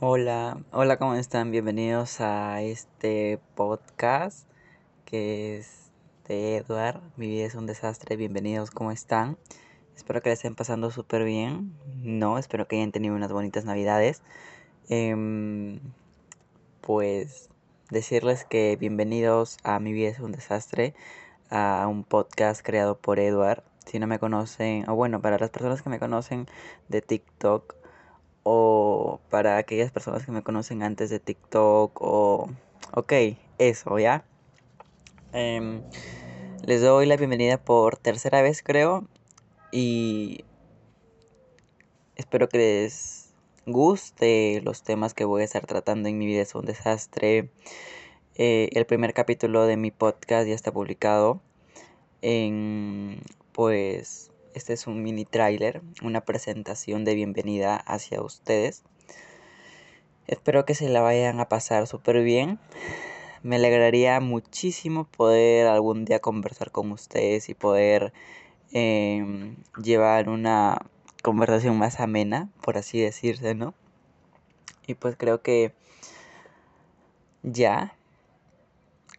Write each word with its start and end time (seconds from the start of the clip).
Hola, 0.00 0.58
hola, 0.72 0.96
¿cómo 0.96 1.14
están? 1.14 1.52
Bienvenidos 1.52 2.20
a 2.20 2.60
este 2.62 3.38
podcast 3.54 4.48
que 5.04 5.56
es 5.56 5.92
de 6.26 6.56
Edward. 6.56 7.00
Mi 7.16 7.28
vida 7.28 7.46
es 7.46 7.54
un 7.54 7.66
desastre. 7.66 8.16
Bienvenidos, 8.16 8.72
¿cómo 8.72 8.90
están? 8.90 9.38
Espero 9.94 10.20
que 10.20 10.30
les 10.30 10.40
estén 10.40 10.56
pasando 10.56 10.90
súper 10.90 11.22
bien. 11.22 11.74
No, 12.02 12.38
espero 12.38 12.66
que 12.66 12.74
hayan 12.76 12.90
tenido 12.90 13.14
unas 13.14 13.30
bonitas 13.30 13.64
navidades. 13.64 14.20
Em, 14.88 15.78
pues 16.80 17.48
decirles 17.88 18.44
que 18.44 18.76
bienvenidos 18.76 19.58
a 19.62 19.78
Mi 19.78 19.92
vida 19.92 20.08
es 20.08 20.18
un 20.18 20.32
desastre, 20.32 20.94
a 21.50 21.86
un 21.88 22.02
podcast 22.02 22.62
creado 22.66 22.98
por 22.98 23.20
Edward. 23.20 23.62
Si 23.86 24.00
no 24.00 24.08
me 24.08 24.18
conocen, 24.18 24.90
o 24.90 24.96
bueno, 24.96 25.22
para 25.22 25.38
las 25.38 25.50
personas 25.50 25.82
que 25.82 25.90
me 25.90 26.00
conocen 26.00 26.46
de 26.88 27.00
TikTok, 27.00 27.83
o 28.44 29.20
para 29.30 29.56
aquellas 29.56 29.90
personas 29.90 30.24
que 30.24 30.32
me 30.32 30.42
conocen 30.42 30.82
antes 30.84 31.10
de 31.10 31.18
TikTok 31.18 32.00
o... 32.00 32.48
Ok, 32.92 33.12
eso, 33.58 33.98
¿ya? 33.98 34.24
Em, 35.32 35.82
les 36.64 36.80
doy 36.82 37.06
la 37.06 37.16
bienvenida 37.16 37.58
por 37.58 37.96
tercera 37.96 38.42
vez, 38.42 38.62
creo. 38.62 39.08
Y 39.72 40.44
espero 42.14 42.48
que 42.48 42.58
les 42.58 43.34
guste 43.66 44.60
los 44.62 44.82
temas 44.82 45.14
que 45.14 45.24
voy 45.24 45.42
a 45.42 45.44
estar 45.44 45.66
tratando 45.66 46.08
en 46.08 46.18
mi 46.18 46.26
vida. 46.26 46.42
Es 46.42 46.54
un 46.54 46.66
desastre. 46.66 47.50
Eh, 48.36 48.68
el 48.72 48.86
primer 48.86 49.14
capítulo 49.14 49.66
de 49.66 49.76
mi 49.76 49.90
podcast 49.90 50.46
ya 50.46 50.54
está 50.54 50.70
publicado. 50.70 51.40
En, 52.22 53.20
pues 53.52 54.30
este 54.54 54.72
es 54.72 54.86
un 54.86 55.02
mini 55.02 55.24
trailer, 55.24 55.82
una 56.02 56.20
presentación 56.20 57.04
de 57.04 57.14
bienvenida 57.14 57.76
hacia 57.76 58.22
ustedes. 58.22 58.84
Espero 60.28 60.64
que 60.64 60.74
se 60.74 60.88
la 60.88 61.00
vayan 61.00 61.40
a 61.40 61.48
pasar 61.48 61.86
súper 61.88 62.22
bien. 62.22 62.60
Me 63.42 63.56
alegraría 63.56 64.20
muchísimo 64.20 65.04
poder 65.04 65.66
algún 65.66 66.04
día 66.04 66.20
conversar 66.20 66.70
con 66.70 66.92
ustedes 66.92 67.48
y 67.48 67.54
poder 67.54 68.12
em, 68.72 69.56
llevar 69.82 70.28
una 70.28 70.86
conversación 71.22 71.76
más 71.76 71.98
amena, 71.98 72.48
por 72.62 72.78
así 72.78 73.00
decirse, 73.00 73.54
¿no? 73.54 73.74
Y 74.86 74.94
pues 74.94 75.16
creo 75.16 75.42
que 75.42 75.74
ya 77.42 77.96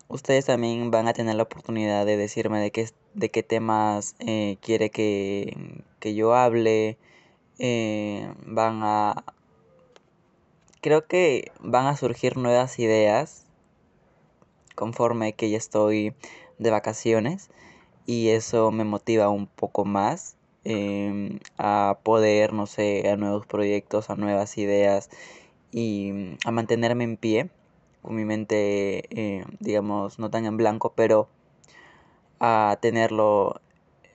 ustedes 0.08 0.46
también 0.46 0.92
van 0.92 1.08
a 1.08 1.14
tener 1.14 1.36
la 1.36 1.44
oportunidad 1.44 2.06
de 2.06 2.18
decirme 2.18 2.60
de 2.60 2.72
qué, 2.72 2.90
de 3.14 3.30
qué 3.30 3.44
temas 3.44 4.16
eh, 4.20 4.58
quiere 4.62 4.90
que, 4.90 5.84
yo 6.02 6.36
hable. 6.36 6.98
Eh, 7.60 8.32
van 8.46 8.82
a... 8.84 9.24
Creo 10.82 11.08
que 11.08 11.52
van 11.62 11.88
a 11.88 11.98
surgir 11.98 12.38
nuevas 12.38 12.78
ideas 12.80 13.46
conforme 14.76 15.34
que 15.34 15.50
ya 15.50 15.58
estoy 15.58 16.14
de 16.60 16.70
vacaciones 16.70 17.50
y 18.06 18.30
eso 18.30 18.72
me 18.72 18.84
motiva 18.84 19.30
un 19.30 19.48
poco 19.48 19.86
más 19.86 20.36
em, 20.64 21.40
a 21.58 22.00
poder, 22.04 22.54
no 22.54 22.68
sé, 22.68 23.10
a 23.10 23.16
nuevos 23.18 23.48
proyectos, 23.48 24.10
a 24.10 24.16
nuevas 24.16 24.58
ideas 24.58 25.10
y 25.72 26.38
a 26.46 26.52
mantenerme 26.52 27.04
en 27.06 27.18
pie 27.18 27.50
con 28.06 28.16
mi 28.16 28.24
mente, 28.24 29.06
eh, 29.10 29.46
digamos, 29.60 30.20
no 30.20 30.30
tan 30.30 30.46
en 30.46 30.58
blanco, 30.58 30.94
pero 30.96 31.28
a 32.40 32.78
tenerlo 32.80 33.60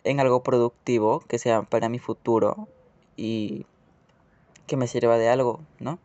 en 0.04 0.20
algo 0.20 0.44
productivo 0.44 1.20
que 1.26 1.40
sea 1.40 1.62
para 1.62 1.88
mi 1.88 1.98
futuro 1.98 2.68
y 3.16 3.66
que 4.68 4.76
me 4.76 4.86
sirva 4.86 5.18
de 5.18 5.28
algo, 5.28 5.60
¿no? 5.80 5.98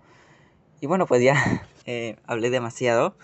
Y 0.81 0.87
bueno, 0.87 1.05
pues 1.05 1.21
ya 1.21 1.35
eh, 1.85 2.17
hablé 2.25 2.49
demasiado. 2.49 3.15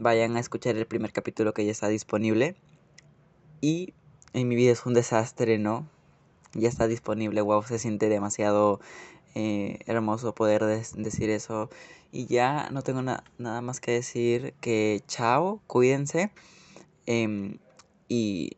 Vayan 0.00 0.36
a 0.36 0.40
escuchar 0.40 0.76
el 0.76 0.86
primer 0.86 1.12
capítulo 1.12 1.54
que 1.54 1.64
ya 1.64 1.70
está 1.70 1.86
disponible. 1.86 2.56
Y 3.60 3.94
en 4.32 4.48
mi 4.48 4.56
vida 4.56 4.72
es 4.72 4.84
un 4.84 4.94
desastre, 4.94 5.58
¿no? 5.58 5.86
Ya 6.54 6.68
está 6.68 6.88
disponible, 6.88 7.40
wow, 7.40 7.62
se 7.62 7.78
siente 7.78 8.08
demasiado 8.08 8.80
eh, 9.34 9.78
hermoso 9.86 10.34
poder 10.34 10.64
decir 10.64 11.30
eso. 11.30 11.70
Y 12.12 12.26
ya 12.26 12.68
no 12.70 12.82
tengo 12.82 13.02
nada 13.02 13.60
más 13.62 13.80
que 13.80 13.92
decir 13.92 14.54
que 14.60 15.02
chao, 15.06 15.60
cuídense. 15.66 16.32
Em, 17.06 17.58
y 18.08 18.56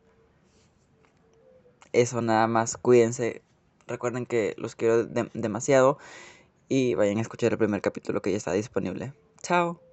eso 1.93 2.21
nada 2.21 2.47
más, 2.47 2.77
cuídense. 2.77 3.43
Recuerden 3.87 4.25
que 4.25 4.55
los 4.57 4.75
quiero 4.75 5.05
demasiado. 5.05 5.97
Y 6.69 6.95
vayan 6.95 7.19
a 7.19 7.21
escuchar 7.21 7.51
el 7.51 7.57
primer 7.57 7.81
capítulo 7.81 8.21
que 8.21 8.31
ya 8.31 8.37
está 8.37 8.53
disponible. 8.53 9.13
Chao. 9.43 9.92